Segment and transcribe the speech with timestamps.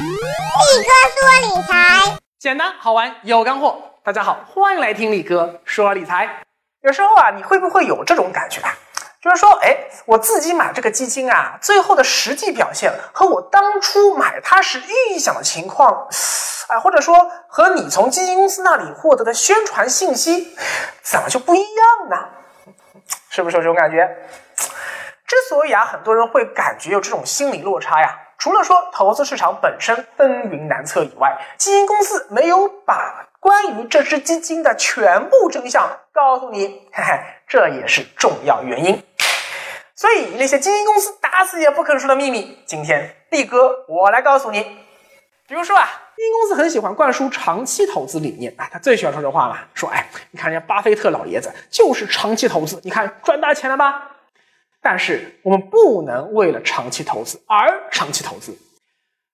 [0.00, 3.81] 力哥说理财，简单好玩有干货。
[4.03, 6.42] 大家好，欢迎来听力哥说理财。
[6.83, 8.74] 有时候啊，你会不会有这种感觉啊？
[9.22, 14.82] 就是说，哎，我自己买这个基金啊，最后的实际表现和我当初买它时
[15.12, 16.09] 预想的情况，
[16.66, 20.56] 啊，或者说和你从基金公司那里获得的宣传信息，
[21.05, 22.16] 怎么就不一样呢？
[23.34, 24.09] 是不是有这种感觉？
[25.27, 39.02] 之所以啊，很多人会感觉有这种心理落差呀，除了说投资市场本身风云难测以外，基金公司没有把关于这只基金的全部真相告诉你，嘿嘿，这也是重要原因。
[39.96, 44.62] 所以那些基金公司打死也不肯说的秘密，今天力哥我来告诉你。
[45.48, 54.10] 比如说啊，基金公司很喜欢灌输长期投资理念啊，他最喜欢说这话了，说哎，你看人家巴菲特老爷子就是长期投资，你看赚大钱了吧？
[54.80, 58.57] 但是我们不能为了长期投资而长期投资，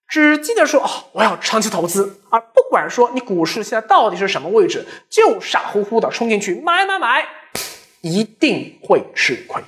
[0.08, 7.27] 只记得说哦，我要长期投资，而不管说你股市现在到底是什么位置，就傻乎乎的冲进去买买买，
[8.01, 9.62] 一定会吃亏。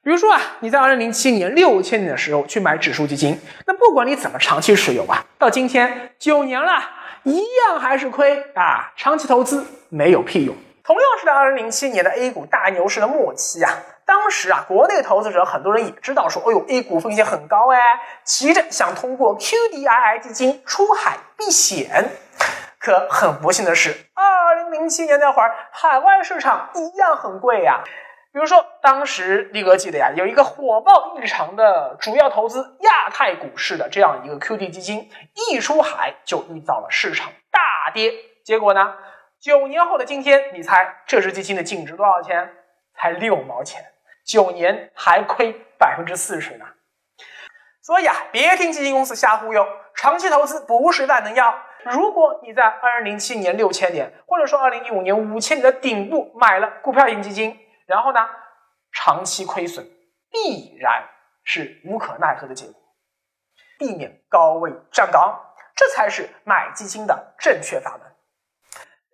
[0.00, 6.80] 比如说啊，你在二零零七年六千年的时候去买指数基金，那不管你怎么长期持有啊，到今天九年了，
[7.24, 8.92] 一样还是亏啊！
[8.96, 10.54] 长期投资没有屁用。
[10.84, 13.70] 同样是在二零零七年的 A 股大牛市的末期啊，
[14.06, 17.78] 当时啊，国内投资者很多人也知道说，哎呦，A 股风险很高哎，
[18.24, 22.08] 急着想通过 QDII 基金出海避险。
[22.78, 27.82] 可很不幸的是，二零零七年那会儿，海外市场一样很贵呀。
[28.30, 35.08] 比如说，当时力哥记得呀，有一个火爆异常的主要投资亚太股市的这样一个 QD 基金，
[35.50, 38.12] 一出海就遇到了市场大跌。
[38.44, 38.94] 结果呢，
[39.40, 42.52] 九年后的今天，你猜这只基金的净值多少钱？
[42.94, 43.82] 才六毛钱，
[44.26, 46.66] 九年还亏百分之四十呢。
[47.80, 51.58] 所以啊，别听基金公司瞎忽悠，长期投资不是万能药。
[51.84, 57.58] 如果你在二零零七年六千点，或者说二零一五年五千点的顶部买了股票型基金。
[57.88, 58.20] 然后呢，
[58.92, 59.84] 长期亏损
[60.30, 61.02] 必然
[61.42, 62.74] 是无可奈何的结果。
[63.78, 65.40] 避免高位站岗，
[65.74, 68.02] 这才是买基金的正确法门。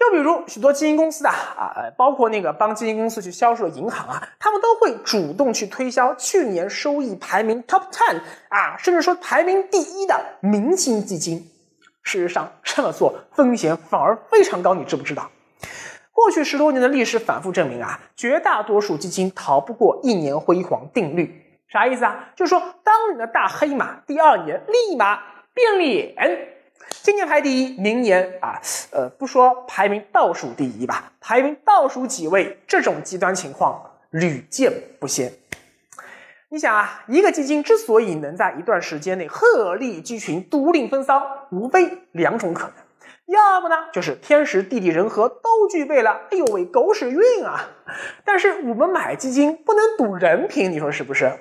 [0.01, 11.39] 又比如许多基金公司啊啊，包括那个帮基金公司去销售的银行啊，他们都会主动去推销去年收益排名 top ten 啊，甚至说排名第一的明星基金。
[12.03, 15.31] 事实上，这么做风险反而非常高，你知不知道？
[16.15, 21.43] 过去十多年的历史反复证明啊，绝大多数基金逃不过一年辉煌定律。
[21.69, 22.31] 啥意思啊？
[22.37, 25.21] 就是说，当你的大黑马，第二年立马
[25.53, 26.49] 变脸。
[27.03, 28.61] 今年排第一，明年啊，
[28.93, 35.33] 呃，不说排名倒数第一吧，排名倒数几位，这种极端情况屡见不鲜。
[36.51, 41.21] 你想啊，一个基金之所以能在一段时间内鹤立鸡群、独领风骚，
[41.51, 42.84] 无非两种可能。
[43.27, 47.69] 要不呢，就是天时地利人和都具备了，哎呦喂，狗屎运啊！
[48.25, 51.33] 但是我们买基金不能赌人品，你说是不是？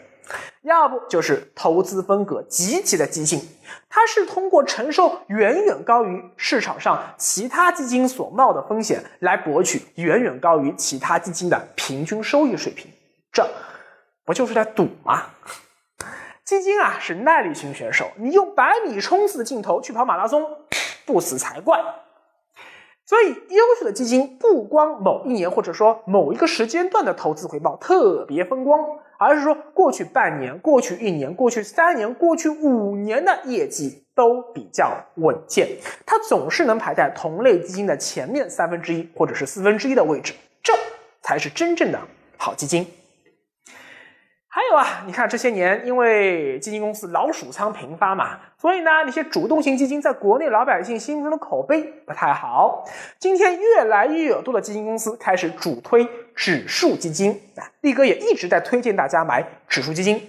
[0.62, 3.42] 要不就是投资风格极其的激进，
[3.90, 12.90] 它是通过承受远远高于市场上其他基金所冒的风险，来博取远远高于其他基金的平均收益水平，
[13.34, 13.46] 这
[14.24, 15.24] 不就是在赌吗？
[16.46, 20.42] 基金啊是耐力型选手，你用百米冲刺的劲头去跑马拉松。
[21.06, 21.80] 不死才怪！
[23.06, 28.80] 所以，优秀的基金不光某一年或者说某一个时间段的投资回报特别风光，
[29.20, 35.68] 而是说过去半年、过去一年、过去三年、过去五年的业绩都比较稳健，
[36.06, 40.74] 它总是能排在同类基金的前面三分之一或者是四分之一的位置，这
[41.22, 42.00] 才是真正的
[42.38, 42.88] 好基金。
[44.56, 52.86] 还有啊，你看这些年，因为基金公司老鼠仓频发嘛，所以呢，那些主动型基金在国内老百姓心中的口碑不太好。
[53.18, 60.22] 今天越来越多的基金公司开始主推指数基金啊，力哥也一直在推荐大家买指数基金。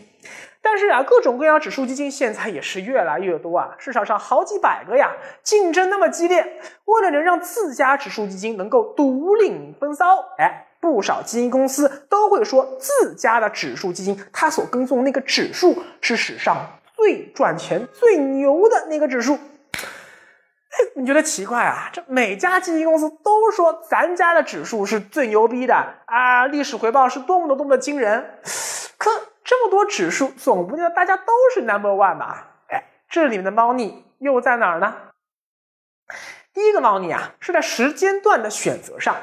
[0.63, 5.13] 但是啊，各种各样指数基金现在也是越来越多啊，市场上好几百个呀，
[5.43, 6.43] 竞争那么激烈，
[6.87, 10.69] 为了能让自家指数基金能够独领风骚，哎。
[10.85, 19.33] 不少基金公司都会说自家的指数基金，它所跟踪那个指数是史上最赚钱、最牛的那个指数。
[19.33, 21.89] 哎，你觉得奇怪啊？
[21.91, 28.41] 这每家基金公司都说咱家的指数是最牛逼的啊，历史回报是多么的多么的惊人。
[28.99, 29.11] 可
[29.43, 32.59] 这么多指数，总不见得大家都是 number one 吧？
[32.69, 34.95] 哎，这里面的猫腻又在哪儿呢？
[36.53, 39.17] 第一个猫腻啊，是在时间段的选择上。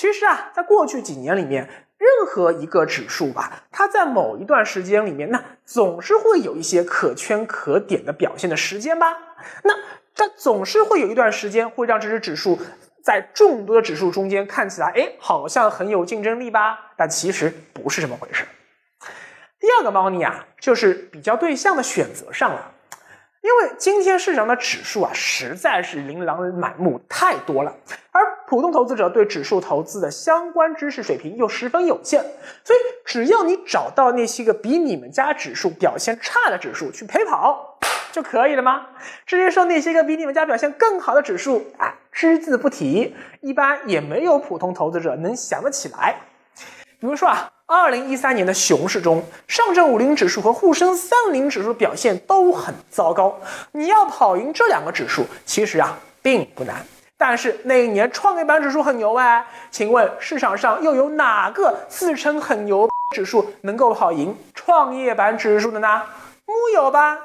[0.00, 1.68] 其实啊，在过去几年里面，
[1.98, 9.14] 任何一个指数吧，它在某一段时间里面，那总是会有一些可圈可点的表现的时间吧。
[9.62, 9.74] 那
[10.14, 12.58] 它总是会有一段时间会让这只指数
[13.04, 16.92] 在众多的指数中间看起来，哎，好像很有竞争力吧？
[16.96, 18.46] 但其实不是这么回事。
[19.58, 22.72] 第二个猫腻啊，就是比较对象的选择上了。
[23.42, 27.76] 因为今天市场的指数啊，实在是琳琅满目，太多了，
[28.12, 32.20] 而普通投资者对指数投资的相关知识水平又十分有限，
[32.64, 37.78] 所以只要你找到那些个比你们家指数表现差的指数去陪跑
[38.10, 38.88] 就可以了吗？
[39.24, 46.16] 至于说那些个比你们家表现更好的指数啊，只字不提，一般也没有普通投资者能想得起来。
[46.98, 47.48] 比如说啊。
[47.72, 53.38] 二零一三年的熊市中，上证五零指数和沪深三零指数表现都很糟糕。
[53.70, 56.84] 你要跑赢这两个指数，其实啊并不难。
[57.20, 66.02] 但是那一年创业板指数很牛哎，请问市场上又有哪个自称很牛指数能够跑赢创业板指数的呢？
[66.46, 67.18] 木有吧？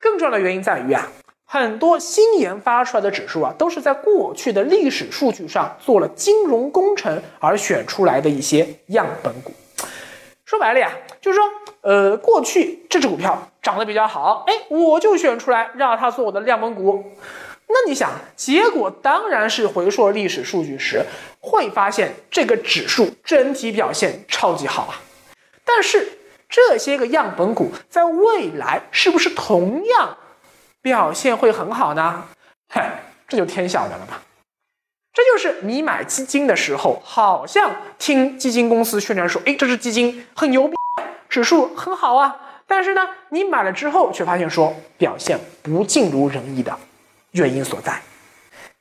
[0.00, 1.06] 更重要的原因在于啊。
[1.46, 9.52] 很多新研发出来的指数啊，都是在过去的历史数据上做了金融工程而选出来的一些样本股。
[10.44, 10.90] 说白了呀，
[11.20, 11.48] 就是说，
[11.82, 17.04] 呃，过去这只股票涨得比较好，哎，我就选出来让它做我的样本股。
[17.72, 21.04] 那你想，结果当然是回溯历史数据时，
[21.40, 25.00] 会发现这个指数整体表现超级好啊。
[25.64, 26.18] 但是
[26.48, 30.16] 这些个样本股在未来是不是同样？
[30.82, 32.24] 表现会很好呢，
[32.68, 34.22] 嗨，这就天晓得了吧。
[35.12, 40.74] 这就是你买基金的时候，好像听基金公司宣传说，哎，这只基金很牛逼，
[41.28, 42.34] 指数很好啊。
[42.66, 46.76] 但是呢，你买了之后却发现说表现不尽如人意的
[47.32, 48.00] 原因所在。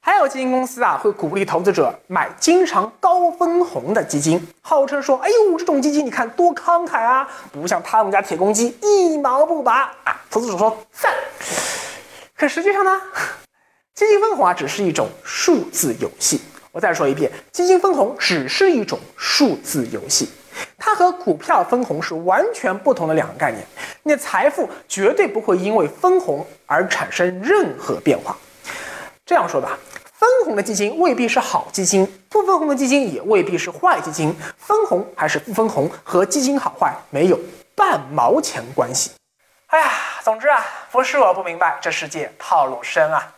[0.02, 10.20] 还有基金公司啊，会鼓励投资者买经常高分红的基金，号称说，哎呦，这种基金你看多慷慨啊，不像他们家铁公鸡一毛不拔啊。
[10.32, 11.14] 投资者说赞。
[12.36, 13.02] 可实际上呢，
[13.94, 16.42] 基金分红啊，只是一种数字游戏。
[16.72, 20.30] 我再说一遍，基金分红只是一种数字游戏，
[20.78, 23.64] 它和股票分红是完全不同的两个概念。
[24.04, 28.36] 你的财富绝对不会因为分红而产生任何变化。
[29.26, 29.78] 这样说吧，
[30.14, 34.36] 分红的基金未必是好基金，不分红的基金也未必是坏基金。
[34.58, 37.40] 分红还是不分红，和基金好坏没有
[37.76, 39.12] 半毛钱关系。
[39.68, 39.92] 哎呀，
[40.24, 43.32] 总之啊，不是我不明白，这世界套路深啊。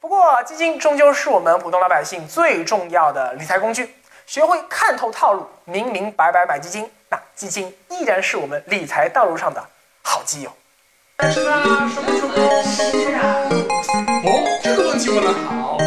[0.00, 3.92] 不过基金终究是我们普通老百姓最重要的理财工具，
[4.26, 9.60] 学会看透套路，明明白白买基金，那基金依然是我们理财道路上的
[10.24, 10.50] 基友。
[11.32, 12.28] 吃啊，什么时候
[12.62, 13.48] 吃啊？
[14.24, 14.28] 哦，
[14.62, 15.78] 这个问题问得好，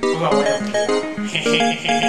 [0.00, 0.92] 不过我也不知道。
[1.32, 2.01] 嘿嘿嘿嘿。